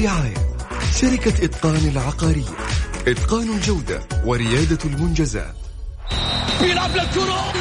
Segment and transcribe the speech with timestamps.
[0.00, 0.34] رعاية
[1.00, 2.56] شركة إتقان العقارية.
[3.08, 5.54] إتقان الجودة وريادة المنجزات.
[6.60, 7.52] بيلعب للكرة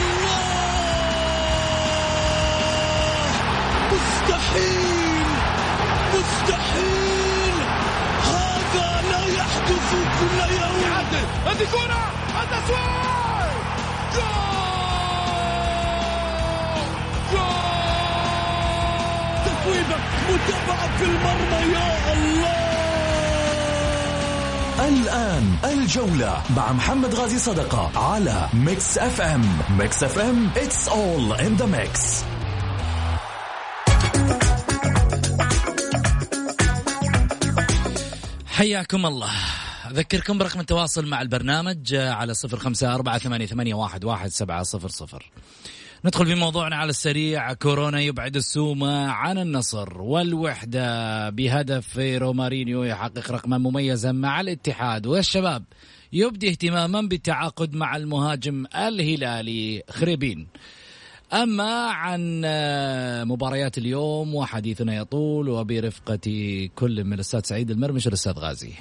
[3.92, 5.26] مستحيل!
[6.14, 7.56] مستحيل!
[8.24, 9.90] هذا لا يحدث
[10.20, 10.84] كل يوم.
[11.46, 12.04] هذه كرة!
[12.44, 13.56] التسويق
[14.16, 14.56] جول!
[19.46, 19.98] تصويبة
[20.30, 20.65] متابعة
[20.98, 22.56] في المرمى يا الله!
[24.88, 29.60] الآن الجولة مع محمد غازي صدقة على Mix FM.
[29.80, 32.24] Mix FM it's all in the mix.
[38.46, 39.32] حياكم الله.
[39.92, 44.90] أذكركم برقم التواصل مع البرنامج على صفر خمسة أربعة ثمانية, ثمانية واحد, واحد سبعة صفر
[44.90, 45.32] صفر.
[46.06, 47.54] ندخل في موضوعنا على السريع.
[47.54, 51.30] كورونا يبعد السومة عن النصر والوحدة.
[51.30, 55.08] بهدف رومارينيو يحقق رقما مميزا مع الاتحاد.
[55.08, 55.64] والشباب
[56.14, 60.48] يبدي اهتماما بالتعاقد مع المهاجم الهلالي خريبين.
[61.34, 62.42] أما عن
[63.28, 66.20] مباريات اليوم وحديثنا يطول وبرفقة
[66.76, 68.72] كل من الأستاذ سعيد المرمش والأستاذ غازي.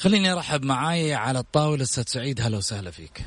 [0.00, 2.40] خليني أرحب معاي على الطاولة أستاذ سعيد.
[2.40, 3.24] هلا وسهلا فيك.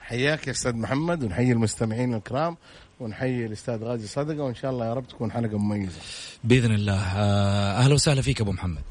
[0.00, 2.56] حياك يا أستاذ محمد ونحيي المستمعين الكرام
[3.00, 6.00] ونحيي الأستاذ غازي صدقة وإن شاء الله يا رب تكون حلقة مميزة.
[6.44, 7.02] بإذن الله.
[7.82, 8.82] أهلا وسهلا فيك أبو محمد.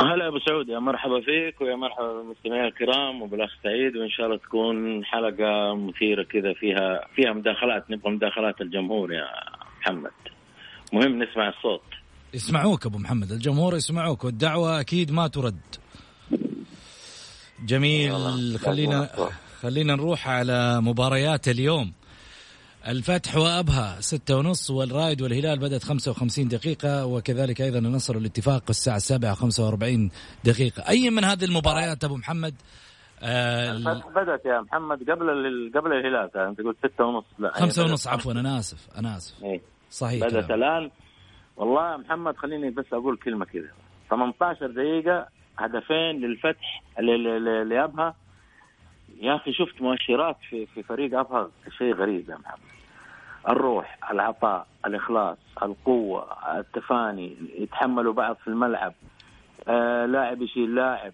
[0.00, 4.38] هلا أبو سعود يا مرحبا فيك ويا مرحبا بالمستمعين الكرام وبالأخ سعيد وإن شاء الله
[4.38, 9.26] تكون حلقة مثيرة كذا فيها فيها مداخلات نبغى مداخلات الجمهور يا
[9.80, 10.10] محمد.
[10.92, 11.82] مهم نسمع الصوت.
[12.36, 13.32] يسمعوك أبو محمد.
[13.32, 15.60] الجمهور يسمعوك والدعوة أكيد ما ترد.
[17.64, 18.58] جميل.
[18.58, 19.08] خلينا
[19.62, 21.92] خلينا نروح على مباريات اليوم.
[22.88, 29.34] الفتح وأبها ستة ونص والرايد والهلال بدأت 55 دقيقة وكذلك أيضا النصر والاتفاق الساعة السابعة
[29.34, 30.10] 45
[30.44, 30.88] دقيقة.
[30.88, 32.54] أي من هذه المباريات أبو محمد؟
[33.22, 35.26] آه الفتح بدأت يا محمد قبل
[35.74, 37.24] قبل الهلال أنت قلت ستة ونص.
[37.38, 39.44] لا خمسة ونص عفوا أنا آسف أنا آسف.
[39.44, 39.60] إيه.
[39.90, 40.90] صحيح بدأت الآن
[41.56, 43.68] والله يا محمد خليني بس أقول كلمة كذا
[44.10, 45.26] 18 دقيقة
[45.58, 48.14] هدفين للفتح لأبها.
[49.20, 52.58] يا أخي شفت مؤشرات في في فريق أبها؟ شيء غريب يا محمد.
[53.48, 56.26] الروح العطاء الإخلاص القوة
[56.58, 58.92] التفاني يتحملوا بعض في الملعب.
[59.68, 61.12] آه لاعب يشيل لاعب.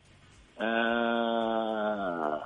[0.61, 2.43] آه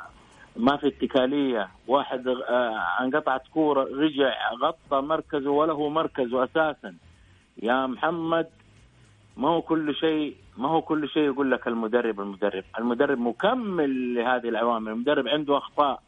[0.57, 1.69] ما في اتكالية.
[1.87, 6.95] واحد آه انقطعت كورة رجع غطى مركزه وله مركزه أساسا.
[7.63, 8.47] يا محمد
[9.37, 14.49] ما هو كل شيء ما هو كل شيء يقول لك المدرب المدرب المدرب مكمل لهذه
[14.49, 16.03] العوامل المدرب عنده أخطاء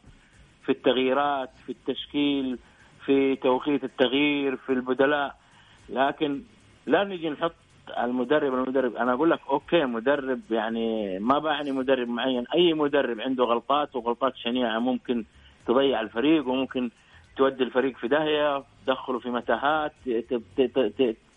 [0.63, 2.59] في التغييرات في التشكيل
[3.05, 5.35] في توقيت التغيير في البدلاء
[5.89, 6.41] لكن
[6.85, 7.55] لا نجي نحط
[7.97, 13.43] المدرب المدرب أنا أقول لك أوكي مدرب يعني ما بعني مدرب معين أي مدرب عنده
[13.43, 15.25] غلطات وغلطات شنيعة ممكن
[15.67, 16.89] تضيع الفريق وممكن
[17.37, 19.93] تودي الفريق في داهية تدخله في متاهات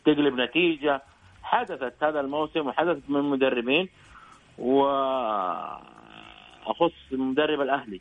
[0.04, 1.02] تقلب نتيجة
[1.42, 3.88] حدثت هذا الموسم وحدثت من المدربين
[4.58, 5.82] وأخص
[7.12, 8.00] المدرب الأهلي.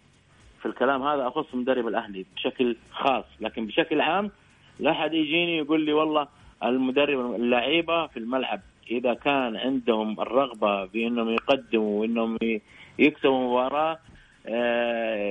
[0.61, 3.25] في الكلام هذا أخص مدرب الأهلي بشكل خاص.
[3.39, 4.31] لكن بشكل عام
[4.79, 6.27] لا احد يجيني يقول لي والله
[6.63, 12.37] المدرب اللعيبة في الملعب إذا كان عندهم الرغبة بانهم يقدموا وإنهم
[12.99, 13.99] يكسبوا مباراة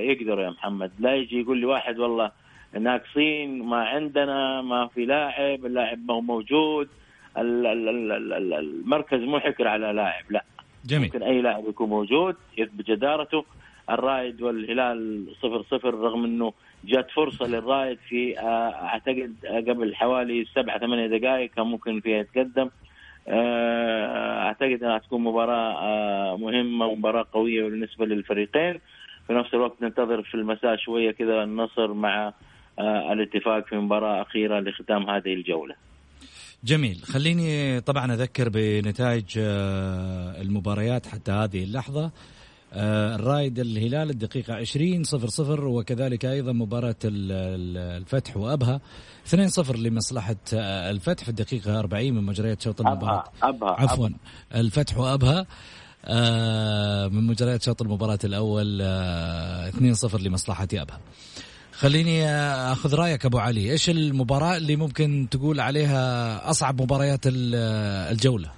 [0.02, 0.92] يقدروا يا محمد.
[0.98, 2.30] لا يجي يقول لي واحد والله
[2.78, 6.88] ناقصين ما عندنا ما في لاعب اللاعب ما هو موجود
[7.36, 10.44] المركز مو حكر على لاعب لا.
[10.84, 11.02] جميل.
[11.04, 13.44] ممكن أي لاعب يكون موجود يثبت جدارته
[13.90, 16.52] الرايد والهلال صفر صفر رغم إنه
[16.84, 19.34] جات فرصة للرايد في أعتقد
[19.68, 22.70] قبل حوالي سبعة ثمانية دقائق كان ممكن فيها يتقدم.
[23.28, 28.80] أعتقد إنها تكون مباراة مهمة مباراة قوية بالنسبة للفريقين.
[29.26, 32.32] في نفس الوقت ننتظر في المساء شوية كذا النصر مع
[33.12, 35.74] الاتفاق في مباراة أخيرة لختام هذه الجولة.
[36.64, 37.00] جميل.
[37.04, 39.38] خليني طبعا أذكر بنتائج
[40.40, 42.10] المباريات حتى هذه اللحظة.
[42.74, 48.80] الرايد الهلال الدقيقة 20 صفر صفر وكذلك أيضا مباراة الفتح وأبها.
[49.26, 53.24] 2 صفر لمصلحة الفتح في الدقيقة 40 من مجريات شوط المباراة.
[53.42, 54.08] أبها عفوا
[54.54, 55.46] الفتح وأبها.
[57.08, 61.00] من مجريات شوط المباراة الأول 2 صفر لمصلحة أبها.
[61.80, 62.30] خليني
[62.72, 63.72] أخذ رأيك أبو علي.
[63.72, 68.48] إيش المباراة اللي ممكن تقول عليها أصعب مباريات الجولة؟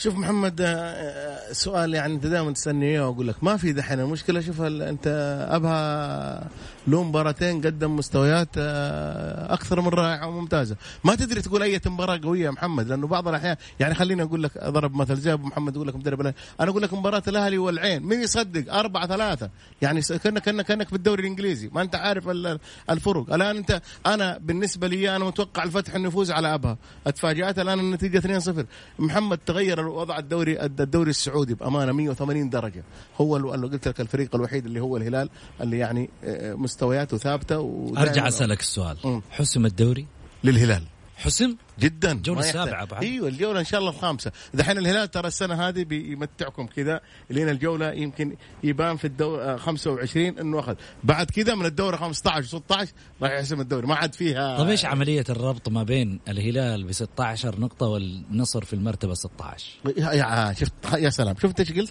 [0.00, 4.00] شوف محمد آه، سؤال يعني أنت دائما تسألني إياه وأقول لك ما في دحين.
[4.00, 5.06] المشكلة شوف أنت
[5.50, 6.48] أبها
[6.86, 12.44] له مباراتين قدم مستويات آه، أكثر من رائعة وممتازة، ما تدري تقول أي مباراة قوية
[12.44, 15.88] يا محمد لأنه بعض الأحيان يعني خليني أقول لك أضرب مثل زي أبو محمد يقول
[15.88, 19.50] لك مدرب أنا أقول لك مباراة الأهلي والعين مين يصدق؟ أربعة ثلاثة.
[19.82, 21.70] يعني كأنك كأنك كأنك بالدوري الإنجليزي.
[21.72, 22.58] ما أنت عارف ال-
[22.90, 23.32] الفرق.
[23.34, 26.76] الآن أنت أنا بالنسبة لي أنا متوقع الفتح انه يفوز على أبها.
[27.06, 28.64] اتفاجأت الآن النتيجة 2-0
[28.98, 32.84] محمد تغير وضع الدوري الدوري السعودي بأمانة 180 درجة.
[33.20, 35.28] هو ال- اللي قلت لك الفريق الوحيد اللي هو الهلال
[35.60, 39.20] اللي يعني آه، مستوياته ثابتة أرجع أسألك السؤال.
[39.30, 40.06] حسم الدوري؟
[40.44, 40.82] للهلال.
[41.18, 42.38] حسم جدا يحتاج.
[42.38, 43.04] السابعة بعد.
[43.04, 47.00] أيوه الجولة إن شاء الله الخامسة دحين الهلال ترى السنة هذه بيمتعكم كذا
[47.30, 50.74] لين الجولة يمكن يبان في الدور 25 إنه أخذ
[51.04, 52.92] بعد كذا من الدوره 15 16
[53.22, 57.60] راح يحسم الدوري ما عاد فيها طيب إيش عملية الربط ما بين الهلال ب 16
[57.60, 59.66] نقطة والنصر في المرتبة 16
[59.96, 61.90] يا يا شفت يا سلام شفت إيش قلت؟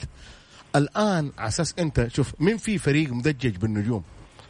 [0.75, 4.03] الآن على أساس أنت شوف مين في فريق مدجج بالنجوم؟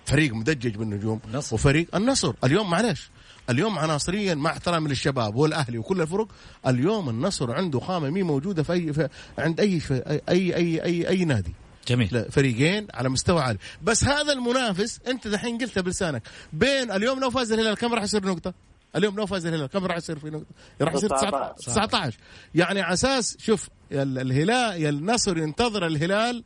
[0.05, 1.55] فريق مدجج بالنجوم النصر.
[1.55, 3.09] وفريق النصر اليوم معلش
[3.49, 6.27] اليوم عناصريا مع احترامي للشباب والأهلي وكل الفرق
[6.67, 11.07] اليوم النصر عنده خامة مي موجودة في أي في عند أي في اي اي اي,
[11.09, 11.53] أي نادي.
[11.87, 12.25] جميل.
[12.31, 13.59] فريقين على مستوى عالي.
[13.83, 16.23] بس هذا المنافس أنت دحين قلتها بلسانك.
[16.53, 18.53] بين اليوم لو فاز الهلال كم راح يصير نقطة؟
[18.95, 20.45] اليوم لو فاز الهلال كم راح يصير في نقطة؟
[20.81, 22.17] راح يصير 19 19
[22.55, 26.43] يعني على أساس شوف ال- الهلال يا النصر ينتظر الهلال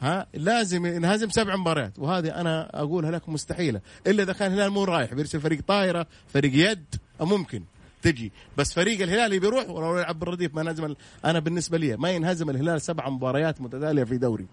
[0.00, 3.80] ها؟ لازم ينهزم سبع مباريات وهذه أنا أقولها لك مستحيلة.
[4.06, 7.62] إلا إذا كان الهلال مو رايح بيرسل فريق طايرة فريق يد ممكن
[8.02, 8.32] تجي.
[8.56, 12.80] بس فريق الهلال بيروح ولو يلعب بالرديف ما ينهزم أنا بالنسبة لي ما ينهزم الهلال
[12.80, 14.46] سبع مباريات متتالية في دوري.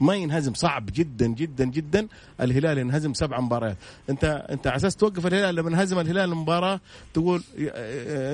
[0.00, 2.08] ما ينهزم صعب جدا جدا جدا
[2.40, 3.76] الهلال ينهزم سبع مباريات.
[4.10, 6.80] أنت أنت على أساس توقف الهلال لما ينهزم الهلال المباراة
[7.14, 7.42] تقول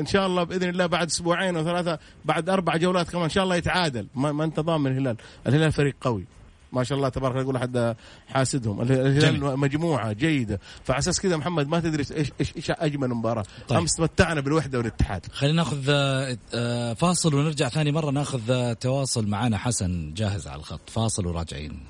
[0.01, 3.45] إن شاء الله بإذن الله بعد أسبوعين أو ثلاثة بعد أربع جولات كمان إن شاء
[3.45, 4.07] الله يتعادل.
[4.15, 5.17] ما, ما أنت ضامن الهلال.
[5.47, 6.27] الهلال فريق قوي.
[6.73, 7.97] ما شاء الله تبارك الله يقول أحد
[8.29, 8.81] حاسدهم.
[8.81, 9.59] اله- الهلال.
[9.59, 10.61] مجموعة جيدة.
[10.85, 13.45] فعلى أساس كذا محمد ما تدري إيش إيش, إيش أجمل مباراة.
[13.69, 13.79] طيب.
[13.79, 15.27] أمس تمتعنا بالوحدة والاتحاد.
[15.33, 20.59] خلينا ناخذ آه، آه، فاصل ونرجع ثاني مرة ناخذ آه، تواصل معنا حسن جاهز على
[20.59, 20.91] الخط.
[20.91, 21.81] فاصل وراجعين.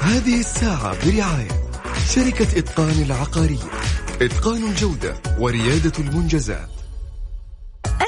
[0.00, 1.48] هذه الساعة برعاية
[2.14, 3.70] شركة إتقان العقارية.
[4.22, 6.68] إتقان الجودة وريادة المنجزات.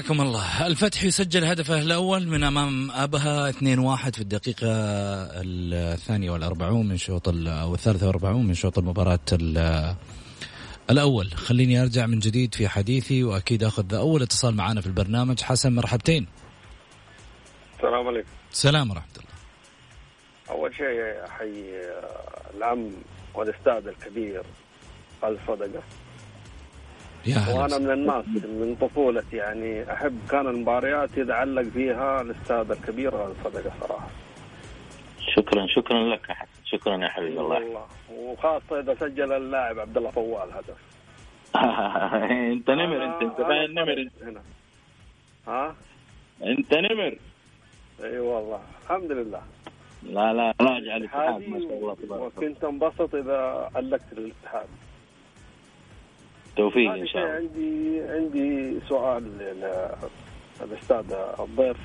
[0.00, 0.66] حياكم الله.
[0.66, 4.66] الفتح يسجل هدفه الأول من أمام أبها 2-1 في الدقيقة
[5.94, 9.94] الثانية والأربعون من شوط أو الثالثة والأربعون من شوط المباراة ال-
[10.90, 11.30] الأول.
[11.30, 15.40] خليني أرجع من جديد في حديثي وأكيد أخذ أول اتصال معنا في البرنامج.
[15.42, 16.26] حسن مرحبتين.
[17.76, 18.28] السلام عليكم.
[18.50, 19.30] سلام ورحمة الله.
[20.50, 21.80] أول شيء احيي
[22.56, 22.90] العم
[23.34, 24.42] والأستاذ الكبير
[25.22, 25.82] خالد صدقة.
[27.26, 27.78] يا هلا وأنا.
[27.78, 34.08] من الناس من طفولتي يعني أحب كان المباريات يتعلق فيها الأستاذ الكبير خالد صدقه صراحة
[35.36, 36.50] شكرا شكرا لك حسن.
[36.64, 37.54] شكرا يا حبيبي الله.
[37.54, 37.86] والله.
[38.12, 40.76] وخاصة إذا سجل اللاعب عبد الله فوال هدف
[42.52, 43.92] أنت نمر أنت انت باين نمر.
[44.00, 44.42] انت هنا
[45.48, 45.74] ها؟
[46.44, 47.18] أنت نمر.
[48.04, 48.60] إي والله.
[48.84, 49.42] الحمد لله.
[50.02, 52.16] لا لا راجع الاتحاد ما شاء الله تبارك الله.
[52.20, 54.66] وكنت انبسط إذا علقت للاتحاد.
[56.60, 57.34] توفيق هذا إن شاء الله.
[57.34, 61.76] عندي عندي سؤال للأستاذ الضيف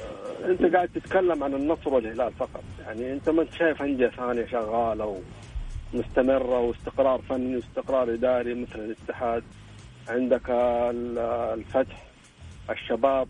[0.00, 2.62] آه، أنت قاعد تتكلم عن النصر والهلال فقط.
[2.86, 5.20] يعني أنت ما أنت شايف انديه ثانية شغالة
[5.94, 9.42] ومستمرة واستقرار فني واستقرار إداري مثل الاتحاد.
[10.08, 11.18] عندك ال-
[11.58, 12.02] الفتح
[12.70, 13.28] الشباب.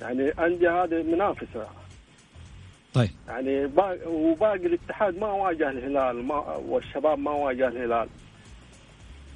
[0.00, 1.66] يعني انديه هذه منافسة.
[2.96, 3.10] طيب.
[3.28, 8.08] يعني باقي وباقي الاتحاد ما واجه الهلال ما والشباب ما واجه الهلال.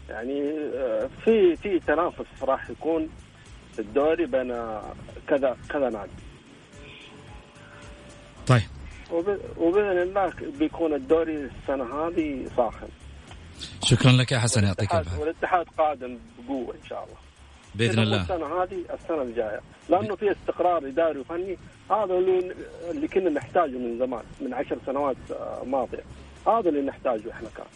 [0.09, 3.09] يعني آه، في في تنافس راح يكون
[3.73, 4.83] في الدوري بين آه،
[5.29, 6.11] كذا كذا نادي.
[8.47, 8.63] طيب.
[9.13, 12.89] وب- وبإذن الله بيكون الدوري السنة هذه ساخن.
[13.85, 15.21] شكرا لك يا حسن يعطيك العافية.
[15.21, 17.17] والاتحاد قادم بقوة إن شاء الله.
[17.75, 18.23] مو الله.
[18.23, 19.61] السنة هذه السنة الجاية.
[19.89, 21.59] لأنه في استقرار إداري وفني
[21.91, 22.55] هذا اللي
[22.91, 26.05] اللي كنا نحتاجه من زمان من عشر سنوات آه، ماضية.
[26.47, 27.67] هذا اللي نحتاجه إحنا كان.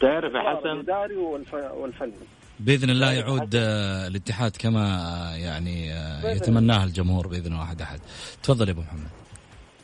[0.00, 1.54] تعرف يا حسن؟ الاداري والف...
[1.54, 2.12] والفني.
[2.60, 5.88] بإذن الله يعود آه، الاتحاد كما آه، يعني
[6.24, 8.00] يتمناه الجمهور بإذن واحد أحد.
[8.42, 9.10] تفضل يا أبو محمد.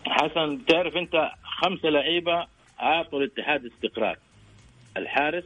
[0.04, 1.30] حسن تعرف أنت
[1.62, 2.46] خمسة لعيبة
[2.80, 4.18] أعطوا الاتحاد استقرار.
[4.96, 5.44] الحارس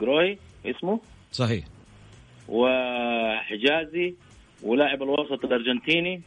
[0.00, 1.00] جروي اسمه؟
[1.32, 1.64] صحيح.
[2.48, 4.14] وحجازي
[4.62, 6.22] ولاعب الوسط الأرجنتيني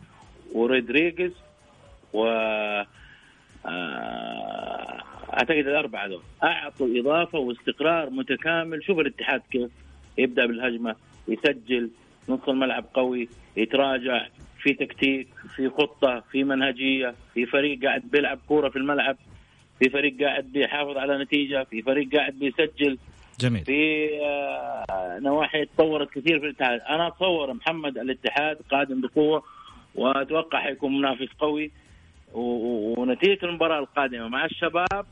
[0.54, 1.32] ورودريغيز
[2.14, 2.28] و
[3.66, 6.22] آه، أعتقد الأربعة دول.
[6.44, 8.84] أعطوا إضافة واستقرار متكامل.
[8.84, 9.72] شوف الاتحاد كيف
[10.18, 10.96] يبدأ بالهجمة
[11.28, 11.90] يسجل
[12.30, 14.28] نص الملعب قوي يتراجع
[14.62, 19.18] في تكتيك في خطة في منهجية في فريق قاعد بيلعب كورة في الملعب
[19.80, 22.98] في فريق قاعد بيحافظ على نتيجة في فريق قاعد بيسجل
[23.40, 23.66] جميل.
[23.66, 26.80] في آه، نواحي تطورت كثير في الاتحاد.
[26.90, 29.44] أنا أتصور محمد الاتحاد قادم بقوة
[29.96, 31.72] وأتوقع حيكون منافس قوي.
[32.34, 35.06] ونتيجة المباراة القادمة مع الشباب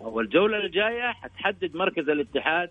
[0.00, 2.70] والجوله الجاية حتحدد مركز الاتحاد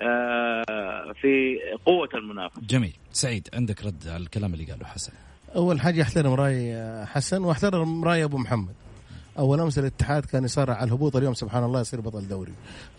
[0.00, 2.92] آه، في قوة المنافسه جميل.
[3.12, 5.12] سعيد عندك رد على الكلام اللي قاله حسن.
[5.56, 6.74] أول حاجة أحترم رأي
[7.06, 8.74] حسن وأحترم رأي أبو محمد.
[9.38, 12.52] أول أمس الاتحاد كان يصارع على الهبوط اليوم سبحان الله يصير بطل دوري.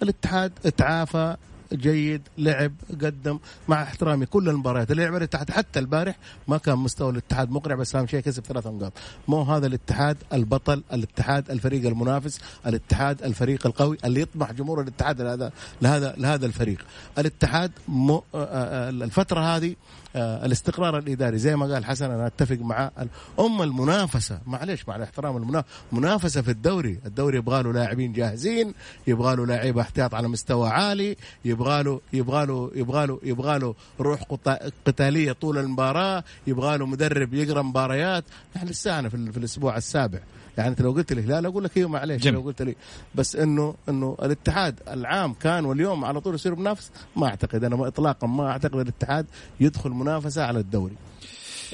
[0.04, 1.38] الاتحاد تعافى
[1.74, 4.92] جيد لعب قدم مع احترامي كل المباريات.
[4.92, 6.16] اللي لعب الاتحاد حتى البارح
[6.48, 8.94] ما كان مستوى الاتحاد مقنع بس أهم شيء كسب ثلاث نقاط.
[9.28, 15.52] مو هذا الاتحاد البطل الاتحاد الفريق المنافس الاتحاد الفريق القوي اللي يطمح جمهور الاتحاد لهذا
[15.82, 16.86] لهذا لهذا الفريق.
[17.18, 21.38] الاتحاد مو آه، آه، الفترة هذه آه، الاستقرار الإداري.
[21.38, 22.92] زي ما قال حسن أنا أتفق معاه
[23.40, 24.40] أم المنافسة.
[24.46, 27.00] معلش مع الاحترام المنا- منافسة في الدوري.
[27.06, 28.74] الدوري يبغى له لاعبين جاهزين
[29.08, 33.76] يبغى له لعيبة احتياط على مستوى عالي يبغى له يبغى له يبغى له يبغى له
[34.00, 38.24] روح قتا- قتالية طول المباراة يبغى له مدرب يقرأ مباريات.
[38.56, 40.20] إحنا لسانا في الأسبوع السابع.
[40.58, 42.34] يعني انت لو قلت الهلال أقول لك أيوه معلش جميل.
[42.40, 42.76] لو قلت لي
[43.16, 48.28] بس إنه إنه الاتحاد العام كان واليوم على طول يصير منافس ما أعتقد أنا اطلاقا
[48.28, 49.26] ما أعتقد الاتحاد
[49.60, 50.96] يدخل منافسة على الدوري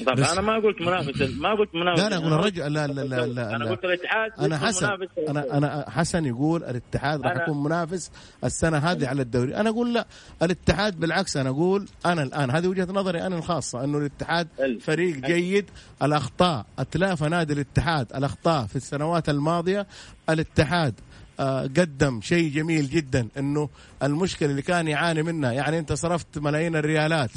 [0.06, 2.92] طب بس- أنا ما قلت منافس ما قلت منافس لا لا أقول الرجل لا لا
[3.04, 3.70] لا لا, أنا.
[3.70, 4.88] قلت الاتحاد أنا حسن.
[5.28, 8.10] أنا أنا حسن يقول الاتحاد راح يكون منافس
[8.44, 10.06] السنة هذه على الدوري أنا أقول لا
[10.42, 14.48] الاتحاد بالعكس أنا أقول أنا الآن هذه وجهة نظري أنا الخاصة أنه الاتحاد.
[14.80, 15.70] فريق جيد
[16.02, 19.86] الأخطاء أتلافى نادي الاتحاد الأخطاء في السنوات الماضية
[20.30, 20.94] الاتحاد
[21.40, 23.68] آه، قدم شيء جميل جدا أنه
[24.02, 27.30] المشكلة اللي كان يعاني منها يعني أنت صرفت ملايين الريالات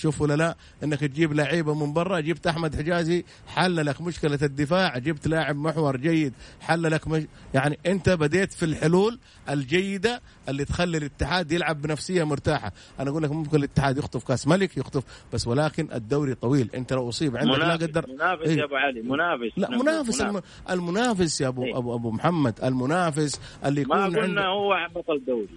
[0.00, 4.98] شوف ولا لا إنك تجيب لعيبة من برا جبت أحمد حجازي حل لك مشكلة الدفاع
[4.98, 7.22] جبت لاعب محور جيد حل لك مش
[7.54, 9.18] يعني أنت بديت في الحلول
[9.50, 14.76] الجيدة اللي تخلي الاتحاد يلعب بنفسية مرتاحة أنا أقول لك ممكن الاتحاد يخطف كأس ملك
[14.76, 18.58] يخطف بس ولكن الدوري طويل أنت لو أصيب عندك لا منافس قدر منافس إيه.
[18.58, 20.40] يا أبو علي منافس لا منافس الم...
[20.70, 21.78] المنافس يا ابو إيه.
[21.78, 25.48] ابو أبو محمد المنافس اللي يكون ما قلنا عنده هو بطل دوري.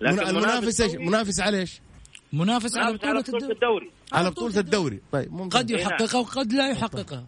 [0.00, 1.80] لكن المنافس إيش منافس على إيش
[2.32, 3.90] منافس على منافس على بطولة بطولة الدوري الدوري.
[4.12, 5.00] على بطولة الدوري.
[5.12, 5.58] طيب ممكن.
[5.58, 7.24] قد يحققها وقد لا يحققها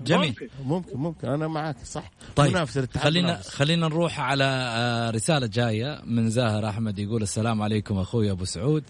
[0.00, 0.28] جميل.
[0.28, 0.48] ممكن.
[0.64, 1.28] ممكن ممكن.
[1.28, 2.10] أنا معك صح.
[2.36, 3.48] طيب منافس الاتحاد خلينا منافس.
[3.48, 8.84] خلينا نروح على آه، رسالة جاية من زاهر أحمد يقول السلام عليكم أخوي أبو سعود.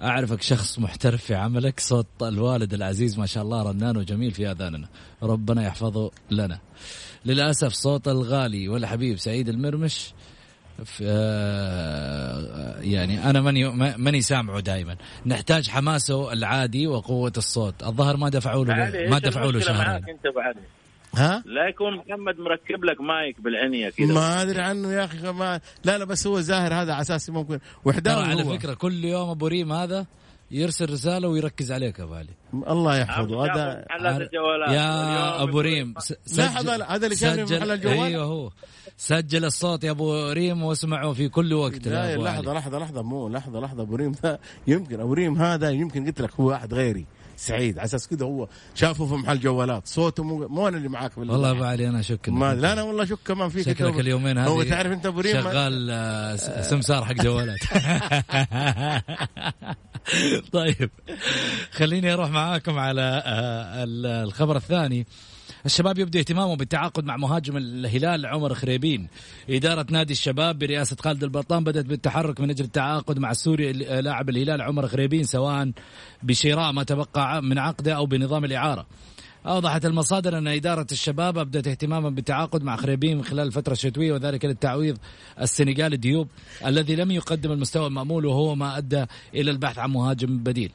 [0.00, 4.88] أعرفك شخص محترف في عملك صوت الوالد العزيز ما شاء الله رنان وجميل في آذاننا.
[5.22, 6.58] ربنا يحفظه لنا.
[7.24, 10.12] للأسف صوت الغالي والحبيب سعيد المرمش
[10.84, 14.96] في آه، يعني أنا ماني ماني سامعه دائما
[15.26, 17.82] نحتاج حماسه العادي وقوة الصوت.
[17.82, 19.90] الظاهر ما دفعوا له ما دفعوا له شهرين.
[19.90, 20.60] معاك أنت ابو علي
[21.14, 24.14] ها؟ لا يكون محمد مركب لك مايك بالعنية كذا.
[24.14, 27.58] ما أدري عنه يا أخي ما لا لا بس هو زاهر هذا على أساس ممكن.
[27.84, 30.06] وحداوي على فكرة كل يوم أبو ريم هذا
[30.52, 32.28] يرسل رسالة ويركز عليك يا بالي
[32.68, 33.42] الله يحفظه.
[33.50, 34.68] عم هذا الجوالات.
[34.70, 37.98] يا أبو ريم س- لا، هذا- اللي سجل- محل الجوال.
[37.98, 38.50] أيوه هو.
[38.96, 41.88] سجل الصوت يا أبو ريم واسمعه في كل وقت.
[41.88, 42.52] لا لحظة.
[42.54, 44.12] لحظة لحظة مو لحظة لحظة أبو ريم.
[44.22, 47.06] ذا يمكن أبو ريم هذا يمكن قلت لك هو واحد غيري.
[47.42, 47.78] سعيد.
[47.78, 49.86] على أساس كذا هو شافه في محل جوالات.
[49.86, 51.32] صوته مو, مو أنا اللي معاك بالله.
[51.32, 53.62] والله ابو علي أنا اشك ما لا أنا والله شك كمان فيك.
[53.66, 54.00] شكلك.
[54.00, 57.58] اليومين هذه هو تعرف أنت أبو ما- شغال آه، سمسار حق جوالات.
[60.52, 60.90] طيب
[61.72, 65.06] خليني أروح معاكم على آه، ال- الخبر الثاني.
[65.66, 69.08] الشباب يبدو اهتمامه بالتعاقد مع مهاجم الهلال عمر خريبين.
[69.50, 74.62] إدارة نادي الشباب برئاسة خالد البطان بدأت بالتحرك من أجل التعاقد مع السوري لاعب الهلال
[74.62, 75.72] عمر خريبين سواء
[76.22, 78.86] بشراء ما تبقى من عقده أو بنظام الإعارة.
[79.46, 84.44] أوضحت المصادر أن إدارة الشباب أبدت اهتماما بالتعاقد مع خريبين من خلال الفترة الشتوية وذلك
[84.44, 84.98] للتعويض
[85.40, 86.28] السنغالي ديوب
[86.66, 89.04] الذي لم يقدم المستوى المأمول وهو ما أدى
[89.34, 90.72] إلى البحث عن مهاجم بديل.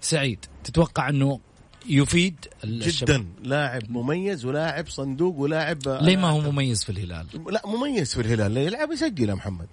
[0.00, 1.40] سعيد تتوقع أنه
[1.88, 3.26] يفيد جدا.
[3.42, 8.56] لاعب مميز ولاعب صندوق ولاعب ليه ما هو مميز في الهلال؟ لا مميز في الهلال.
[8.56, 9.66] يلعب يسجل يا محمد.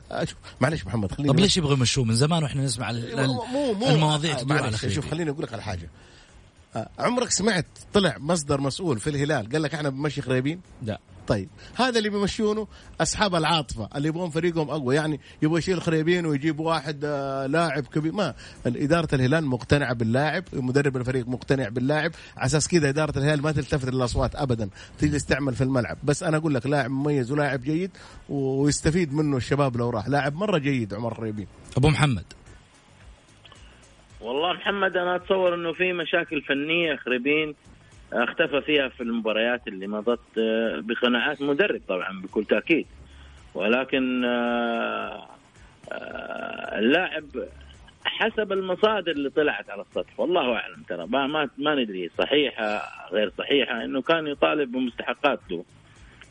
[0.62, 4.64] معلش محمد خليني طب ليش يبغى يمشوه؟ من زمان وإحنا نسمع مو مو المواضيع تدور
[4.64, 5.90] على شوف خليني أقول لك على حاجة.
[7.00, 11.00] عمرك سمعت طلع مصدر مسؤول في الهلال؟ قال لك إحنا بنمشي خريبين؟ لا.
[11.32, 12.68] طيب هذا اللي بيمشونه
[13.02, 18.12] أصحاب العاطفة اللي يبغون فريقهم أقوى يعني يبغى يشيل خريبين ويجيب واحد آه، لاعب كبير.
[18.12, 18.34] ما
[18.66, 23.94] إدارة الهلال مقتنعة باللاعب مدرب الفريق مقتنع باللاعب على أساس كذا إدارة الهلال ما تلتفت
[23.94, 24.70] للأصوات ابدا
[25.00, 25.98] تجلس تعمل في الملعب.
[26.04, 27.92] بس أنا أقول لك لاعب مميز ولاعب جيد
[28.30, 30.08] ويستفيد منه الشباب لو راح.
[30.08, 31.48] لاعب مرة جيد عمر خريبين
[31.78, 32.26] أبو محمد.
[34.22, 37.56] والله محمد أنا أتصور إنه في مشاكل فنية خريبين
[38.14, 42.86] اختفى فيها في المباريات اللي مضت آه، بقناعات مدرب طبعا بكل تأكيد.
[43.54, 45.28] ولكن آه،
[45.92, 47.26] آه، اللاعب
[48.06, 51.08] حسب المصادر اللي طلعت على السطح والله أعلم ترى.
[51.08, 55.66] ما ما, ما ندري صحيحة غير صحيحة إنه كان يطالب بمستحقاته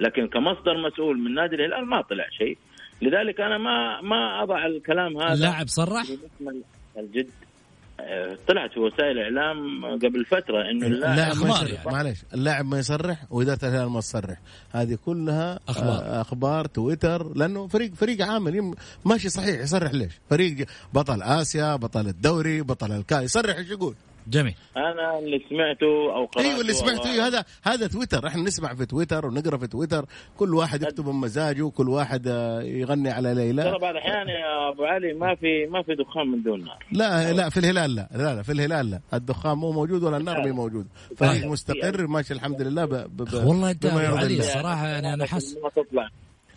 [0.01, 2.59] لكن كمصدر مسؤول من نادي الهلال ما طلع شيء.
[3.03, 6.03] لذلك أنا ما ما أضع الكلام هذا اللاعب صرح؟
[6.99, 7.31] الجد.
[8.49, 11.91] طلعت في وسائل الاعلام قبل فترة إنه اللاعب أخبار يعني.
[11.91, 14.41] معلش اللاعب ما يصرح واداره الهلال ما تصرح.
[14.73, 16.21] هذه كلها أخبار.
[16.21, 18.75] أخبار تويتر لأنه فريق فريق عامل.
[19.05, 19.61] ماشي صحيح.
[19.61, 23.23] يصرح ليش؟ فريق بطل آسيا بطل الدوري بطل الكاس.
[23.23, 23.95] يصرح إيش يقول؟
[24.27, 24.55] جميل.
[24.77, 27.11] أنا اللي سمعته أو قرأته أيوه اللي سمعته.
[27.13, 28.27] أيوه هذا هذا تويتر.
[28.27, 30.05] إحنا نسمع في تويتر ونقرأ في تويتر.
[30.37, 33.63] كل واحد يكتب بمزاجه كل واحد آه، يغني على ليلى.
[33.63, 36.87] ترى بعض الاحيان يا أبو علي ما في ما في دخان من دون نار.
[36.93, 38.09] لا لا في الهلال لا.
[38.15, 39.01] لا لا في الهلال لا.
[39.15, 40.87] الدخان مو موجود ولا النار مو موجود.
[41.17, 46.11] فريق مستقر ماشي الحمد لله ب ب والله انت علي صراحة يعني أنا حاسس آه،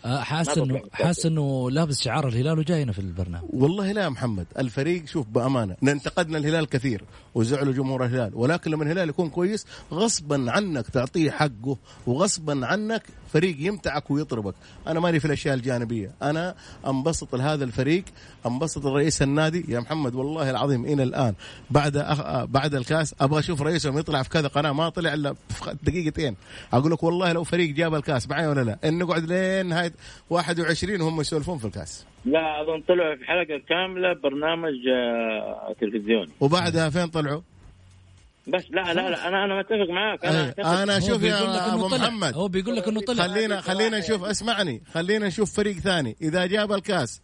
[0.04, 3.44] حاسس انه حاسس إنه لابس شعار الهلال وجاي هنا في البرنامج.
[3.52, 8.84] والله لا يا محمد الفريق شوف بأمانة انتقدنا الهلال كثير وزعلوا جمهور الهلال ولكن لما
[8.84, 14.54] الهلال يكون كويس غصبا عنك تعطيه حقه وغصبا عنك فريق يمتعك ويطربك.
[14.86, 16.54] أنا ماني في الأشياء الجانبية أنا
[16.86, 18.04] أنبسط لهذا الفريق
[18.46, 19.64] أنبسط لرئيس النادي.
[19.68, 21.34] يا محمد والله العظيم إلى الآن
[21.70, 22.44] بعد أخ...
[22.44, 26.36] بعد الكاس أبغى أشوف رئيسهم يطلع في كذا قناة ما طلع إلا في دقيقتين.
[26.72, 29.93] أقول لك والله لو فريق جاب الكاس معي ولا لا؟ إن نقعد لين نهاية
[30.30, 32.06] 21 وهم يسولفون في الكاس.
[32.24, 36.30] لا أظن طلعوا في حلقة كاملة برنامج آه، تلفزيوني.
[36.40, 37.40] وبعدها فين طلعوا؟
[38.46, 40.24] بس لا لا لا أنا أنا متفق معاك.
[40.24, 40.82] أنا أيه.
[40.82, 42.34] أنا أشوف يا أبو محمد.
[42.34, 43.26] هو بيقول لك إنه طلع.
[43.26, 44.82] خلينا خلينا نشوف اسمعني.
[44.94, 46.16] خلينا نشوف فريق ثاني.
[46.22, 47.22] إذا جاب الكاس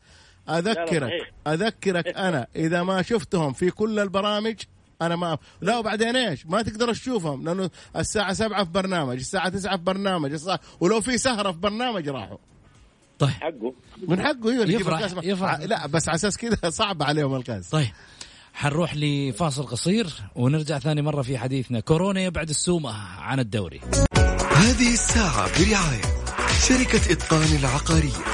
[0.50, 2.46] أذكرك أذكرك أنا.
[2.56, 4.54] إذا ما شفتهم في كل البرامج
[5.02, 9.76] أنا ما لا وبعدين إيش؟ ما تقدر تشوفهم لأنه الساعة 7 في برنامج الساعة 9
[9.76, 12.36] في برنامج الساعة ولو في سهرة في برنامج راحوا.
[13.20, 13.30] طيب.
[13.30, 13.74] حقه.
[14.08, 15.60] من حقه أيوه يفرح, يفرح.
[15.60, 17.88] لا بس على أساس كذا صعب عليهم الكاس طيب.
[18.54, 21.80] حنروح لفاصل قصير ونرجع ثاني مرة في حديثنا.
[21.80, 23.80] كورونا يبعد السومة عن الدوري.
[24.56, 26.02] هذه الساعة برعاية
[26.68, 28.24] شركة إتقان العقارية.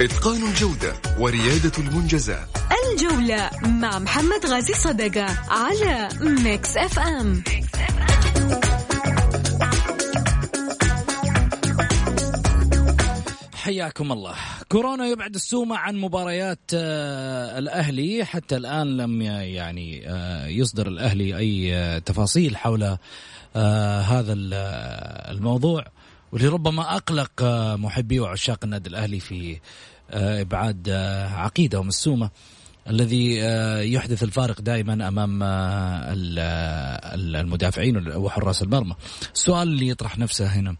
[0.00, 2.48] إتقان الجودة وريادة المنجزات.
[2.92, 8.15] الجولة مع محمد غازي صدقة على Mix FM, Mix FM.
[13.66, 14.34] حياكم الله.
[14.68, 18.24] كورونا يبعد السومة عن مباريات آه، الأهلي.
[18.24, 22.98] حتى الآن لم يعني آه، يصدر الأهلي أي آه، تفاصيل حول
[24.06, 24.32] هذا
[25.30, 25.84] الموضوع.
[26.32, 27.42] واللي ربما أقلق
[27.76, 29.58] محبي وعشاق النادي الأهلي في
[30.10, 30.90] إبعاد
[31.32, 32.30] عقيدة السومة.
[32.88, 33.36] الذي
[33.92, 35.42] يحدث الفارق دائما أمام
[37.14, 38.94] المدافعين وحراس المرمى.
[39.34, 40.76] السؤال اللي يطرح نفسه هنا.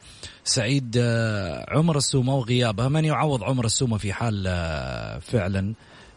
[0.46, 5.74] سعيد آه، عمر السومة وغيابه من يعوض عمر السومة في حال آه، فعلا؟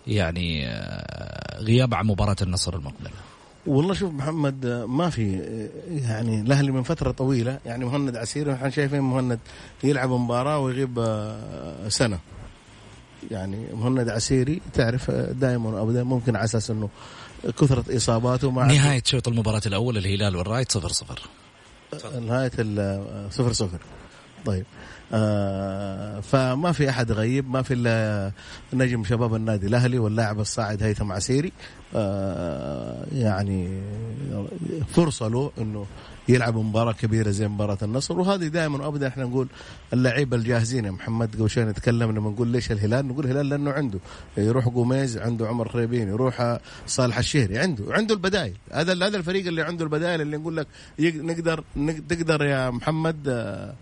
[0.08, 3.10] يعني آه، غياب عن مباراة النصر المقبلة.
[3.68, 5.42] والله شوف محمد ما في
[5.88, 9.40] يعني الأهلي من فترة طويلة يعني مهند عسيري إحنا شايفين مهند
[9.84, 11.28] يلعب مباراة ويغيب
[11.88, 12.20] سنة.
[13.32, 16.90] يعني مهند عسيري تعرف دائما ابدا ممكن على أساس إنه
[17.60, 21.20] كثرة إصاباته مع نهاية شوط المباراة الأول الهلال والرايد صفر صفر.
[22.22, 22.52] نهاية
[23.30, 23.80] صفر صفر.
[24.46, 24.66] طيب.
[25.14, 28.32] آه فما في أحد غيب ما في إلا
[28.74, 31.52] نجم شباب النادي الأهلي واللاعب الصاعد هيثم عسيري.
[31.96, 33.82] آه يعني
[34.96, 35.86] فرصة له إنه
[36.30, 38.20] يلعب مباراة كبيرة زي مباراة النصر.
[38.20, 39.48] وهذه دائما ابدا إحنا نقول
[39.94, 41.36] اللعيبة الجاهزين يا محمد.
[41.36, 44.00] قبل شوي نتكلم لما نقول ليش الهلال؟ نقول الهلال لأنه عنده
[44.38, 48.54] يروح قوميز عنده عمر خريبين يروح صالح الشهري عنده عنده البدائل.
[48.72, 50.68] هذا هذا الفريق اللي عنده البدائل اللي نقول لك
[51.00, 51.64] نقدر
[52.10, 53.74] تقدر يا محمد آه،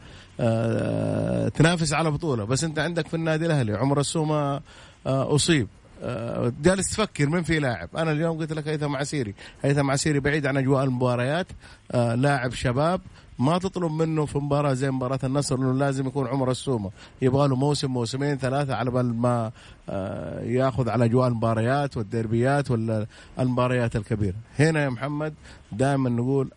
[1.50, 2.44] تنافس على بطولة.
[2.44, 4.62] بس انت عندك في النادي الأهلي عمر السومة
[5.08, 5.68] آه، أصيب.
[6.04, 7.90] آه، جالس تفكر من في لاعب.
[7.98, 9.34] أنا اليوم قلت لك هيثم عسيري.
[9.64, 11.48] هيثم عسيري بعيد عن أجواء المباريات.
[11.92, 13.02] آه، لاعب شباب.
[13.40, 16.92] ما تطلب منه في مباراة زي مباراة النصر إنه لازم يكون عمر السومة.
[17.22, 19.52] يبغى له موسم موسمين ثلاثة على بال ما
[19.90, 23.06] آه، ياخذ على أجواء المباريات والديربيات ولا
[23.40, 24.36] المباريات الكبيرة.
[24.60, 25.34] هنا يا محمد
[25.72, 26.50] دائما نقول.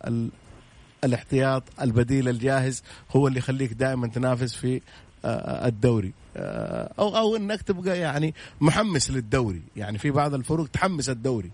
[1.04, 4.80] الاحتياط البديل الجاهز هو اللي يخليك دائما تنافس في
[5.24, 6.12] الدوري.
[6.98, 9.62] أو أو إنك تبقى يعني محمس للدوري.
[9.76, 11.50] يعني في بعض الفروق تحمس الدوري.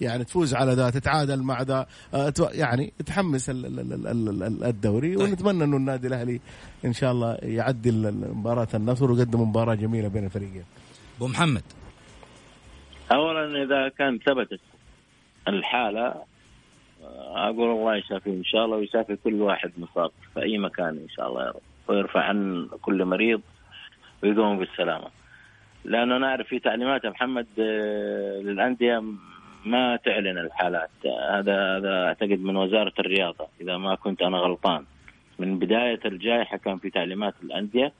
[0.00, 3.50] يعني تفوز على ذا تتعادل مع ذا آه، يعني تحمس
[4.64, 5.16] الدوري.
[5.16, 5.28] طيب.
[5.28, 6.40] ونتمنى إنه النادي الأهلي
[6.84, 10.64] إن شاء الله يعدي مباراة النصر ويقدم مباراة جميلة بين الفريقين.
[11.16, 11.62] أبو محمد.
[13.12, 14.60] اولا إذا كان ثبتت
[15.48, 16.24] الحالة آه،
[17.34, 21.28] أقول الله يشافيه إن شاء الله ويشافي كل واحد مصاب في أي مكان إن شاء
[21.28, 21.60] الله يا رب.
[21.88, 23.40] ويرفع عن كل مريض
[24.22, 25.08] ويقوم بالسلامة.
[25.84, 29.02] لأنه نعرف في تعليمات محمد آه، للأندية
[29.64, 30.90] ما تعلن الحالات.
[31.30, 34.84] هذا هذا أعتقد من وزارة الرياضة إذا ما كنت أنا غلطان.
[35.38, 37.92] من بداية الجائحة كان في تعليمات الأندية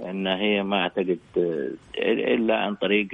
[0.00, 1.18] إن هي ما أعتقد
[1.98, 3.08] إلا عن طريق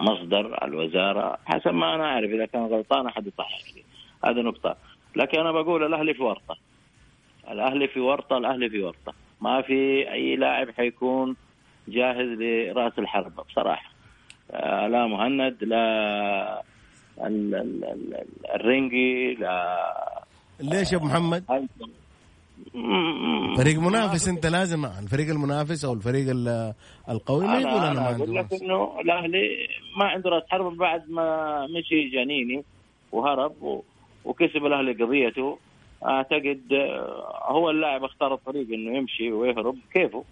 [0.00, 3.84] مصدر الوزارة حسب ما أنا أعرف إذا كان غلطان أحد يصحح لي
[4.24, 4.76] هذه نقطة.
[5.16, 6.56] لكن أنا بقول الأهلي في ورطة.
[7.50, 9.14] الأهلي في ورطة الأهلي في ورطة.
[9.40, 11.36] ما في أي لاعب حيكون
[11.88, 13.90] جاهز لرأس الحربة بصراحة.
[14.50, 16.62] آه، لا مهند لا
[18.54, 20.24] الرنجي لا
[20.60, 21.44] ليش يا أبو محمد؟
[23.56, 26.26] فريق منافس انت لازم الفريق المنافس أو الفريق
[27.08, 31.66] القوي ما يقول أنا, ما أقول لك إنه الأهلي ما عنده راس حرب بعد ما
[31.66, 32.64] مشي جانيني
[33.12, 33.82] وهرب
[34.24, 35.58] وكسب الأهلي قضيته.
[36.06, 40.24] أعتقد آه، هو اللاعب اختار الطريق إنه يمشي ويهرب كيفه.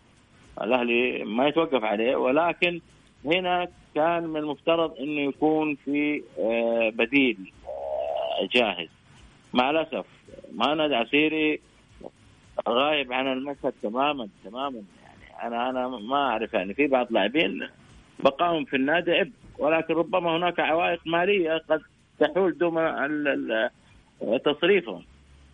[0.62, 2.80] الأهلي ما يتوقف عليه ولكن
[3.24, 8.88] هنا كان من المفترض إنه يكون في آه، بديل آه، جاهز.
[9.54, 10.04] مع الأسف
[10.54, 11.60] مهند عسيري
[12.68, 14.82] غايب عن المشهد تماما تماما.
[15.38, 17.68] يعني أنا أنا ما أعرف يعني في بعض لاعبين
[18.18, 21.80] بقاهم في النادي عبء ولكن ربما هناك عوائق مالية قد
[22.18, 22.74] تحول دون
[24.44, 25.04] تصريفهم.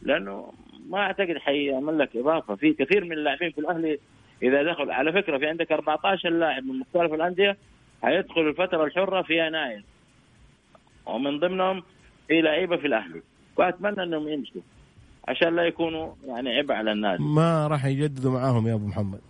[0.02, 0.52] لأنه
[0.88, 2.54] ما أعتقد حيعمل لك إضافة.
[2.54, 3.98] في كثير من اللاعبين في الأهلي
[4.42, 7.56] إذا دخل على فكرة في عندك 14 لاعب من مختلف الأندية
[8.02, 9.82] حيدخل الفترة الحرة في يناير.
[11.06, 11.82] ومن ضمنهم
[12.28, 13.22] في لعيبة في الأهلي.
[13.56, 14.60] وأتمنى أنهم يمشوا.
[15.28, 19.20] عشان لا يكونوا يعني عبء على النادي ما راح يجددوا معاهم يا أبو محمد.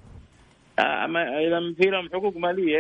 [0.79, 1.07] آه
[1.47, 2.79] إذا في لهم حقوق مالية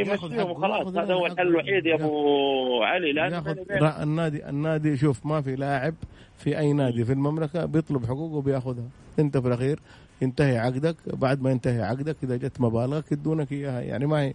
[0.00, 0.96] يمشيهم وخلاص.
[0.96, 3.12] هذا هو الحل الوحيد يا أبو علي.
[3.12, 5.94] لأن النادي النادي شوف ما في لاعب
[6.36, 8.88] في أي نادي في المملكة بيطلب حقوقه وبياخذها.
[9.18, 9.78] أنت في الأخير
[10.22, 13.80] ينتهي عقدك بعد ما ينتهي عقدك إذا جت مبالغك يدونك إياها.
[13.80, 14.34] يعني ما هي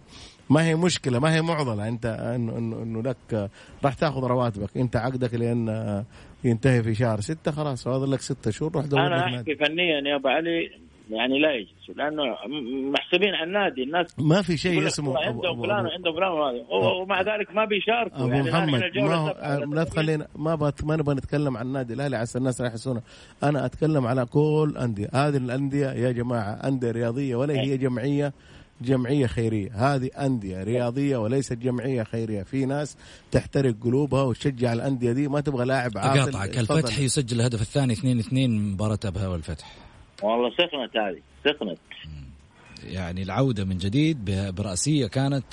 [0.50, 1.88] ما هي مشكلة ما هي معضلة.
[1.88, 3.50] أنت انه إنه, لك
[3.84, 4.76] راح تاخذ رواتبك.
[4.76, 6.04] أنت عقدك لأن
[6.44, 10.16] ينتهي في شهر ستة خلاص فاضل لك ستة شهور روح دور أنا أحكي فنيا يا
[10.16, 10.70] أبو علي
[11.10, 12.22] يعني لا يجلسوا لأنه
[12.90, 16.64] محسوبين على النادي الناس ما في شيء اسمه عندهم فلان وعندهم فلان
[17.02, 19.34] ومع ذلك ما بيشاركوا أبو يعني محمد ما هو
[19.74, 23.00] لا تخلينا ما بت ما نبغى نتكلم عن النادي الأهلي عشان الناس راح يحسون
[23.42, 28.32] أنا أتكلم على كل انديه هذه الأندية يا جماعة أندية رياضية ولا هي جمعية.
[28.80, 29.94] جمعية خيرية.
[29.94, 32.42] هذه أندية رياضية وليست جمعية خيرية.
[32.42, 32.96] في ناس
[33.30, 36.58] تحترق قلوبها وتشجع الأندية دي ما تبغى لاعب عاطل أقاطعك.
[36.58, 39.72] الفتح يسجل الهدف الثاني 2 2 مباراة أبها والفتح.
[40.22, 41.78] والله سخنت هذه سخنت.
[42.84, 45.44] يعني العودة من جديد برأسية كانت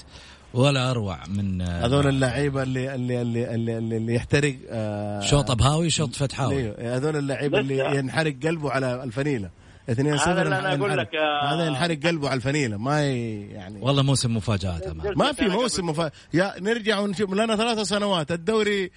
[0.53, 5.89] ولا أروع من آه، هذول اللعيبة اللي اللي اللي اللي, اللي يحترق آه شوط أبهاوي
[5.89, 6.55] شوط فتحاوي.
[6.55, 9.49] إيه، هذول اللعيبة اللي ينحرق قلبه على الفنيلة.
[9.89, 12.77] 2 0 هذا أنا أقول لك هذا ينحرق قلبه على الفنيلة.
[12.77, 16.13] ما يعني والله موسم مفاجآت ما في موسم مفاجآت.
[16.33, 18.31] يا نرجع ونشوف لنا ثلاث سنوات.
[18.31, 18.91] الدوري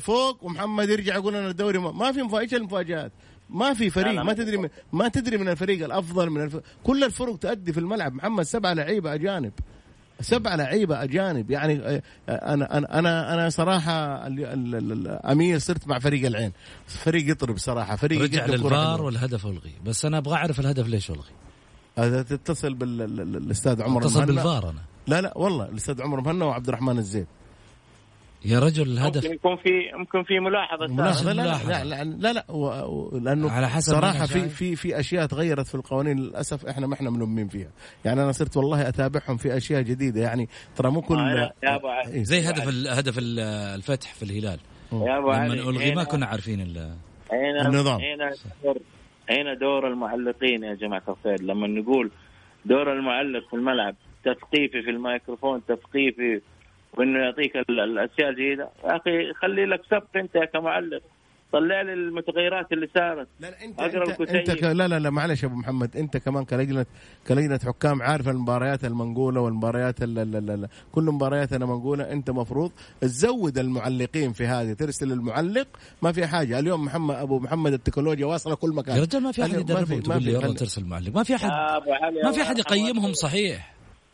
[0.00, 2.12] فوق ومحمد يرجع يقول لنا الدوري ما.
[2.12, 3.12] في إيش المفاجآت؟
[3.50, 4.22] ما في فريق.
[4.22, 6.56] ما تدري من ما تدري من الفريق الأفضل من الف...
[6.84, 8.14] كل الفرق تؤدي في الملعب.
[8.14, 9.52] محمد سبعه لعيبة أجانب.
[10.22, 11.50] سبعه لعيبه أجانب.
[11.50, 14.26] يعني آه، أنا أنا أنا أنا صراحة
[15.32, 16.52] أمير صرت مع فريق العين.
[16.86, 21.30] فريق يطرب صراحة فريق رجع للفار والهدف الغي بس أنا أبغى أعرف الهدف ليش الغي
[21.98, 24.80] هذا تتصل بالاستاذ عمر أتصل بالفار أنا.
[25.06, 27.26] لا لا والله الأستاذ عمر مهنا وعبد الرحمن الزيد
[28.44, 29.24] يا رجل الهدف.
[29.24, 30.86] ممكن يكون في ممكن في ملاحظة.
[30.86, 31.32] ملاحظة.
[31.32, 32.44] لا لا لا لا, لا
[33.20, 37.10] لأنه على حسب صراحة في في في أشياء تغيرت في القوانين للأسف إحنا ما إحنا
[37.10, 37.70] ملمين فيها.
[38.04, 40.20] يعني أنا صرت والله أتابعهم في أشياء جديدة.
[40.20, 42.22] يعني ترى مو كل آه يا أبو إيه.
[42.22, 44.58] زي هدف هدف الفتح في الهلال.
[44.92, 46.60] يا أبو لما الغي ما كنا عارفين
[47.66, 48.00] النظام.
[48.00, 48.30] هنا
[48.64, 48.78] دور
[49.30, 51.42] هنا دور المعلقين يا جماعة الخير.
[51.42, 52.10] لما نقول
[52.64, 56.40] دور المعلق في الملعب تثقيفي في الميكروفون تثقيفي
[56.98, 58.68] وإنه يعطيك الأشياء الجيدة.
[58.84, 61.02] يا أخي خلي لك سبق أنت كمعلق
[61.52, 63.28] طلع لي المتغيرات اللي صارت.
[63.40, 64.64] لا لا انت انت, أنت ك...
[64.64, 65.96] لا لا لا معلش يا أبو محمد.
[65.96, 66.86] أنت كمان كلجنه
[67.28, 73.58] كلجنة حكام عارف المباريات المنقولة والمباريات ال ال ال كل مبارياتنا منقوله أنت مفروض تزود
[73.58, 75.68] المعلقين في هذه ترسل المعلق
[76.02, 76.58] ما في حاجة.
[76.58, 78.96] اليوم محمد أبو محمد التكنولوجيا واصلة كل مكان.
[78.96, 81.50] يا رجال ما في أحد يدربهم تقول لي يلا ترسل معلق ما في احد
[82.24, 83.72] ما في أحد يقيمهم صحيح.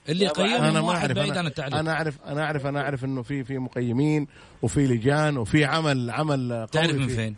[0.09, 3.23] اللي يقيمهم أنا ما أعرف بعيد عن التعليم أنا أعرف أنا أعرف أنا أعرف إنه
[3.23, 4.27] في في مقيمين
[4.62, 7.37] وفي لجان وفي عمل عمل تعرف من فين؟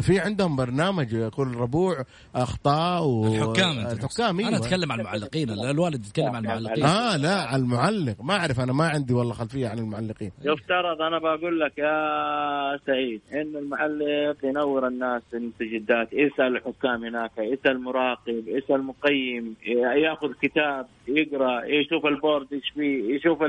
[0.00, 3.26] في عندهم برنامج يقول ربوع أخطاء و...
[3.26, 6.84] الحكام الحكام أنا أتكلم عن المعلقين الوالد يتكلم عن المعلقين.
[6.84, 8.16] آه لا على المعلق.
[8.20, 10.32] ما أعرف أنا ما عندي والله خلفية عن المعلقين.
[10.42, 17.72] يفترض أنا بقول لك يا سعيد إن المعلق ينور الناس المستجدات يسال الحكام هناك يسال
[17.72, 19.54] المراقب يسال المقيم
[19.96, 23.42] يأخذ كتاب يقرأ يشوف البورد إيش فيه يشوف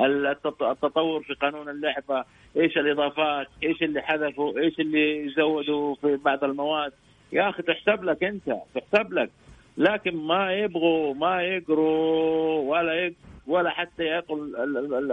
[0.00, 2.24] التطور في قانون اللعبه
[2.56, 6.92] إيش الإضافات إيش اللي حذفوا إيش اللي زودوا في بعض المواد.
[7.32, 9.30] يا أخي تحسب لك أنت تحسب لك.
[9.78, 13.14] لكن ما يبغوا ما يقروا ولا يق
[13.46, 14.56] ولا حتى يقول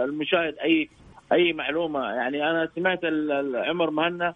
[0.00, 0.88] المشاهد اي
[1.32, 2.10] أي معلومة.
[2.10, 3.00] يعني أنا سمعت
[3.54, 4.34] عمر مهنا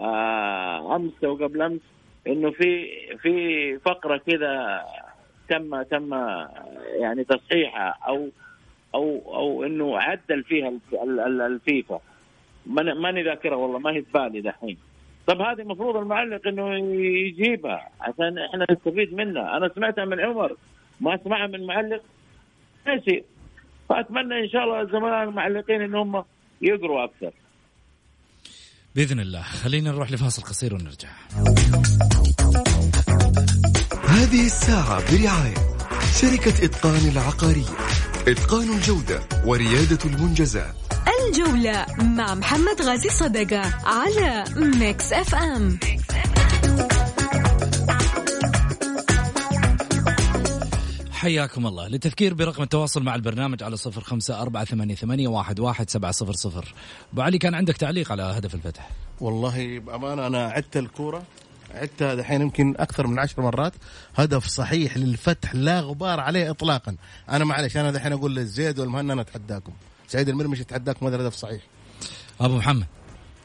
[0.00, 1.80] آه، أمس أو قبل أمس
[2.26, 4.84] إنه في في فقرة كذا
[5.48, 6.14] تم تم
[7.00, 8.28] يعني تصحيحها أو
[8.94, 10.72] أو أو إنه عدل فيها
[11.46, 12.00] الفيفا.
[12.66, 14.76] ماني ذاكرها والله ما هي في بالي دحين.
[15.26, 16.74] طب هذه المفروض المعلق إنه
[17.26, 19.56] يجيبها عشان إحنا نستفيد منها.
[19.56, 20.56] أنا سمعتها من عمر
[21.00, 22.02] ما اسمعها من معلق.
[22.86, 23.24] ماشي.
[23.88, 26.24] فأتمنى إن شاء الله زملاء المعلقين إن هم
[26.62, 27.30] يقروا أكثر.
[28.96, 29.42] بإذن الله.
[29.42, 31.08] خلينا نروح لفاصل قصير ونرجع.
[34.08, 35.54] هذه الساعة برعاية
[36.20, 37.99] شركة اتقان العقارية.
[38.28, 40.74] إتقان الجودة وريادة المنجزات.
[41.26, 45.78] الجولة مع محمد غازي صدقة على Mix FM
[51.10, 51.88] حياكم الله.
[51.88, 56.32] للتذكير برقم التواصل مع البرنامج على صفر خمسة أربعة ثمانية, ثمانية واحد, واحد سبعة صفر
[56.32, 56.74] صفر.
[57.12, 61.22] أبو علي كان عندك تعليق على هدف الفتح؟ والله بأمانة أنا عدت الكورة.
[61.74, 63.72] عدتها دحين يمكن أكثر من عشر مرات
[64.16, 66.96] هدف صحيح للفتح لا غبار عليه اطلاقا.
[67.30, 69.72] أنا معلش أنا دحين أقول للزيد والمهنا أنا أتحداكم.
[70.08, 71.62] سعيد المرمش يتحداكم هذا الهدف صحيح.
[72.40, 72.86] أبو محمد.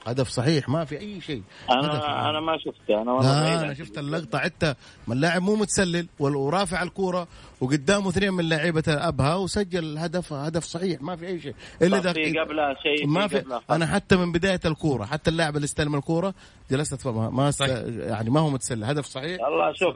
[0.07, 1.43] هدف صحيح ما في أي شيء.
[1.71, 4.37] أنا أنا ما شفته أنا لا أنا شفت اللقطة.
[4.39, 4.75] عدتها
[5.07, 7.27] من اللاعب مو متسلل ورافع الكورة
[7.61, 11.55] وقدامه اثنين من لعيبة أبها وسجل هدف هدف صحيح ما في أي شيء.
[11.81, 15.65] إلا إذا في قبلها شيء ما في أنا حتى من بداية الكورة حتى اللاعب اللي
[15.65, 16.33] استلم الكورة
[16.71, 17.61] جلست ما است...
[17.87, 18.83] يعني ما هو متسلل.
[18.83, 19.95] هدف صحيح؟ الله شوف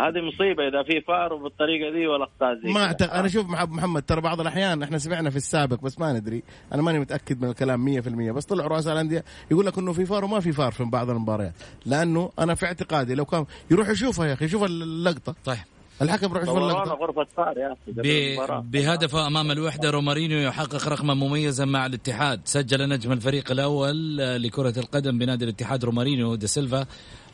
[0.00, 4.20] هذه مصيبة إذا في فار وبالطريقة دي والأخطاء زي ما أعتقد أنا شوف محمد ترى
[4.20, 6.42] بعض الأحيان إحنا سمعنا في السابق بس ما ندري.
[6.72, 10.24] أنا ماني متأكد من الكلام 100% بس طلع رؤساء الأندية يقول لك إنه في فار
[10.24, 11.54] وما في فار في بعض المباريات.
[11.86, 15.34] لأنه أنا في اعتقادي لو كان يروح يشوفها يا أخي يشوف اللقطة.
[15.44, 15.58] طيب.
[16.02, 21.64] الحكم روح يشوف اللقطه غرفة فار يا أخي بهدفه أمام الوحدة رومارينيو يحقق رقما مميزا
[21.64, 22.40] مع الاتحاد.
[22.44, 26.86] سجل نجم الفريق الأول لكرة القدم بنادي الاتحاد رومارينيو دي سيلفا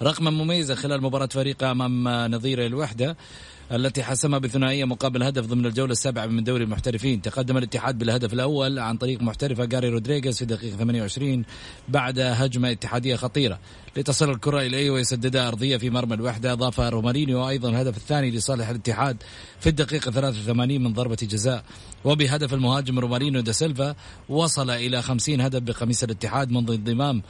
[0.02, 3.16] رقما مميزا خلال مباراة فريقه أمام نظيره الوحدة
[3.72, 7.22] التي حسمها بثنائية مقابل هدف ضمن الجولة السابعة من دوري المحترفين.
[7.22, 11.44] تقدم الاتحاد بالهدف الأول عن طريق محترفه جاري رودريغيز في دقيقة 28
[11.88, 13.58] بعد هجمة اتحادية خطيرة.
[13.96, 19.22] لتصل الكرة إليه ويسددها أرضية في مرمى الوحدة أضاف رومارينيو أيضا الهدف الثاني لصالح الاتحاد
[19.60, 21.64] في الدقيقة 83 من ضربة جزاء
[22.04, 23.94] وبهدف المهاجم رومارينيو دا سيلفا
[24.28, 27.22] وصل إلى 50 هدف بقميص الاتحاد منذ انضمام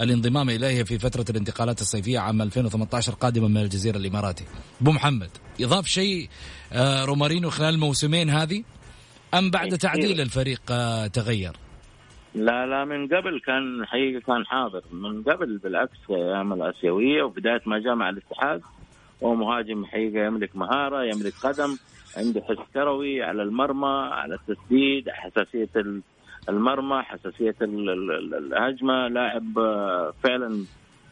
[0.00, 4.44] الانضمام إليه في فترة الانتقالات الصيفية عام 2018 قادما من الجزيرة الإماراتي.
[4.80, 6.28] أبو محمد يضاف شيء
[6.72, 8.62] آه، رومارينو خلال الموسمين هذه
[9.34, 11.65] أم بعد تعديل الفريق آه، تغير؟
[12.36, 14.82] لا لا من قبل كان حقيقة كان حاضر.
[14.92, 18.62] من قبل بالعكس أيام الآسيوية وبداية ما جاء مع الاتحاد
[19.22, 21.76] هو مهاجم حقيقة يملك مهارة يملك قدم
[22.16, 25.68] عنده حس كروي على المرمى على التسديد حساسية
[26.48, 29.08] المرمى حساسية الهجمة.
[29.08, 30.64] لاعب آه، فعلا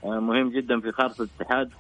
[0.04, 1.70] آه، مهم جدا في خارطة الاتحاد.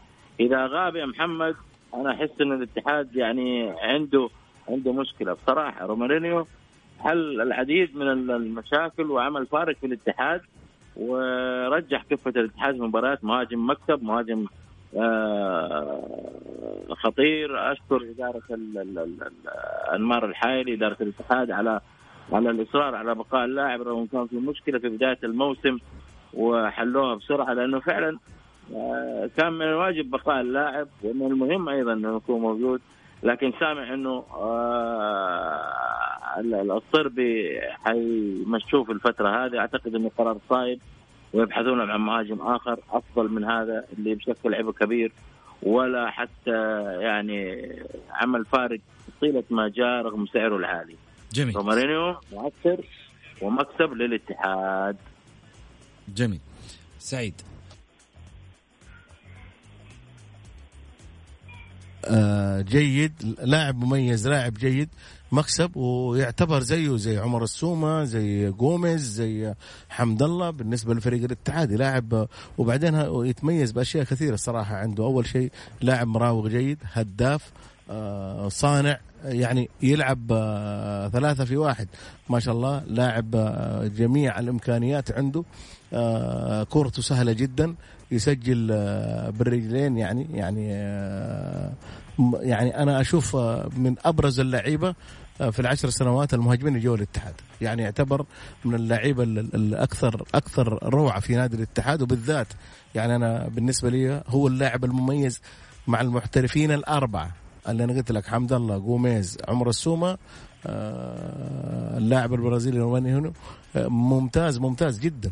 [0.40, 1.54] إذا غاب يا محمد
[1.94, 4.28] أنا أحس إن الاتحاد يعني عنده
[4.68, 5.32] عنده مشكلة.
[5.32, 6.46] بصراحة رومارينيو
[7.04, 10.40] حل العديد من المشاكل وعمل فارق في الاتحاد
[10.96, 14.46] ورجح كفة الاتحاد في مهاجم مكتب مهاجم
[14.96, 16.00] آه،
[16.90, 17.72] خطير.
[17.72, 18.42] أشكر إدارة
[19.94, 21.80] انمار الحايلي إدارة الاتحاد على
[22.32, 25.78] على الإصرار على بقاء اللاعب رغم كان في مشكلة في بداية الموسم
[26.34, 28.18] وحلوها بسرعة لأنه فعلا
[28.74, 32.80] آه، كان من الواجب بقاء اللاعب ومن المهم أيضا إنه يكون موجود
[33.22, 40.80] لكن سامع إنه آه الصربي حيمشوه في الفترة هذه أعتقد انه قرار صايب
[41.32, 45.12] ويبحثون عن مهاجم آخر أفضل من هذا اللي بشكل لعبه كبير
[45.62, 47.68] ولا حتى يعني
[48.10, 48.80] عمل فارق
[49.20, 50.96] طيلة ما جاء رغم سعره العالي.
[51.32, 51.56] جميل.
[51.56, 52.84] رومارينيو مؤثر
[53.42, 54.96] ومكسب للاتحاد.
[56.08, 56.40] جميل.
[56.98, 57.42] سعيد.
[62.04, 64.88] آه جيد لاعب مميز لاعب جيد
[65.34, 69.54] مكسب ويعتبر زيه زي عمر السومة زي جوميز زي
[69.88, 75.04] حمد الله بالنسبة لفريق الاتحاد لاعب وبعدين يتميز بأشياء كثيرة الصراحة عنده.
[75.04, 77.52] أول شيء لاعب مراوغ جيد هداف
[77.90, 81.88] آه، صانع يعني يلعب آه، ثلاثة في واحد.
[82.30, 85.44] ما شاء الله لاعب آه، جميع الإمكانيات عنده.
[86.70, 87.74] كورته سهلة جدا
[88.10, 88.66] يسجل
[89.38, 90.74] بالرجلين يعني يعني
[92.18, 93.36] يعني أنا أشوف
[93.76, 94.94] من أبرز اللعيبة
[95.40, 97.34] آه، في العشر سنوات المهاجمين اللي جو الاتحاد.
[97.60, 98.26] يعني يعتبر
[98.64, 102.46] من اللعيبة الاكثر أكثر روعة في نادي الاتحاد وبالذات
[102.94, 105.40] يعني أنا بالنسبة لي هو اللاعب المميز
[105.86, 107.30] مع المحترفين الأربعة
[107.68, 110.18] اللي أنا قلت لك حمد الله جوميز عمر السومة
[110.66, 113.32] آه، اللاعب البرازيلي هنا.
[113.76, 115.30] آه، ممتاز ممتاز جدا.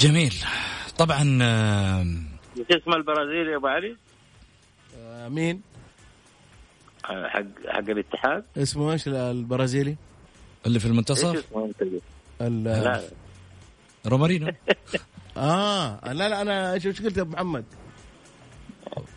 [0.00, 0.34] جميل.
[0.98, 1.22] طبعا
[2.60, 3.96] اسم البرازيلي يا أبو علي؟
[5.28, 5.62] مين؟
[7.04, 9.96] حق حق الاتحاد اسمه إيش البرازيلي؟
[10.66, 11.72] اللي في المنتصف؟ إيش اسمه
[12.40, 13.02] أنت؟ لا
[14.06, 14.52] رومارينو
[15.36, 17.64] آه لا لا أنا إيش قلت يا أبو محمد؟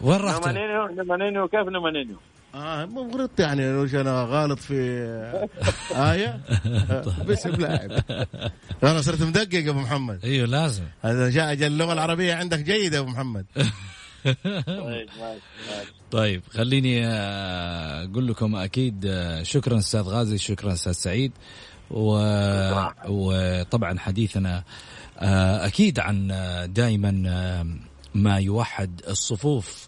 [0.02, 2.17] وين رحت؟ نومانينيو نومانينيو كيف نومانينيو؟
[2.55, 4.75] آه مو غلطت يعني لو أنا غالط في
[5.91, 6.39] آية
[7.27, 7.91] باسم لاعب
[8.83, 10.25] أنا صرت مدقق يا أبو محمد.
[10.25, 10.83] أيوه لازم.
[11.01, 13.45] هذا جاء اللغة العربية عندك جيدة يا أبو محمد.
[14.67, 15.09] طيب
[16.12, 21.31] طيب خليني آه، أقول لكم أكيد آه، شكرا أستاذ غازي شكرا أستاذ سعيد.
[21.91, 22.19] و...
[23.07, 24.63] وطبعا حديثنا
[25.19, 26.27] آه، أكيد عن
[26.73, 27.12] دائما
[28.13, 29.88] ما يوحد الصفوف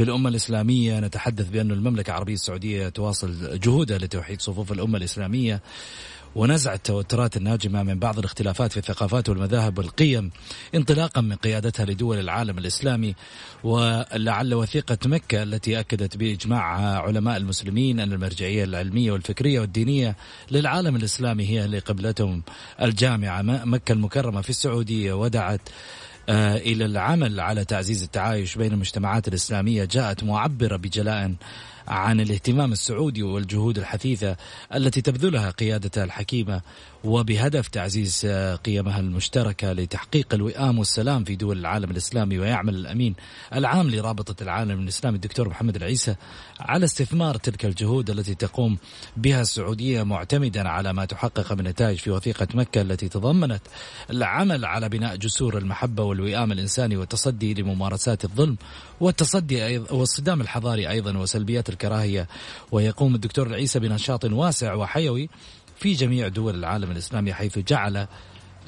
[0.00, 5.62] في الأمة الإسلامية نتحدث بأن المملكة العربية السعودية تواصل جهودها لتوحيد صفوف الأمة الإسلامية
[6.34, 10.30] ونزع التوترات الناجمة من بعض الاختلافات في الثقافات والمذاهب والقيم
[10.74, 13.14] انطلاقا من قيادتها لدول العالم الإسلامي.
[13.64, 16.62] ولعل وثيقة مكة التي أكدت بإجماع
[17.02, 20.16] علماء المسلمين أن المرجعية العلمية والفكرية والدينية
[20.50, 22.42] للعالم الإسلامي هي لقبلتهم
[22.82, 25.60] الجامعة مكة المكرمة في السعودية ودعت
[26.56, 31.34] إلى العمل على تعزيز التعايش بين المجتمعات الإسلامية جاءت معبرة بجلاء
[31.88, 34.36] عن الاهتمام السعودي والجهود الحثيثة
[34.74, 36.60] التي تبذلها قيادتها الحكيمة
[37.04, 38.26] وبهدف تعزيز
[38.64, 43.14] قيمها المشتركة لتحقيق الوئام والسلام في دول العالم الإسلامي ويعمل الأمين
[43.54, 46.14] العام لرابطة العالم الإسلامي الدكتور محمد العيسى
[46.60, 48.78] على استثمار تلك الجهود التي تقوم
[49.16, 53.62] بها السعودية معتمدا على ما تحقق من نتائج في وثيقة مكة التي تضمنت
[54.10, 58.56] العمل على بناء جسور المحبة والوئام الإنساني والتصدي لممارسات الظلم
[59.00, 62.28] والتصدي والصدام الحضاري أيضا وسلبيات الكراهية.
[62.72, 65.28] ويقوم الدكتور العيسى بنشاط واسع وحيوي
[65.80, 68.06] في جميع دول العالم الإسلامي حيث جعل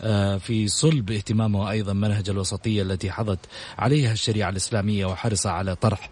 [0.01, 3.38] آه، في صلب اهتمامه أيضا منهج الوسطية التي حظت
[3.79, 6.11] عليها الشريعة الإسلامية وحرص على طرح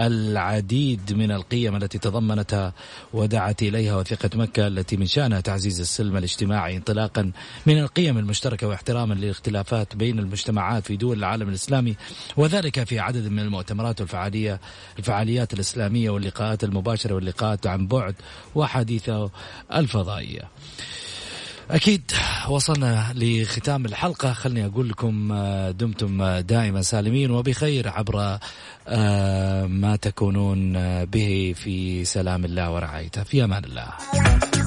[0.00, 2.72] العديد من القيم التي تضمنتها
[3.12, 7.32] ودعت إليها وثيقة مكة التي من شأنها تعزيز السلم الاجتماعي انطلاقا
[7.66, 11.96] من القيم المشتركة واحتراما للاختلافات بين المجتمعات في دول العالم الإسلامي
[12.36, 14.60] وذلك في عدد من المؤتمرات والفعاليه
[14.98, 18.14] الفعاليات الإسلامية واللقاءات المباشرة واللقاءات عن بعد
[18.54, 19.30] وحديثه
[19.74, 20.42] الفضائية.
[21.70, 22.10] أكيد
[22.48, 24.32] وصلنا لختام الحلقة.
[24.32, 28.38] خلني أقول لكم آه، دمتم آه، دائما سالمين وبخير عبر
[28.88, 30.72] آه، ما تكونون
[31.04, 33.22] به في سلام الله ورعايته.
[33.22, 34.57] في أمان الله.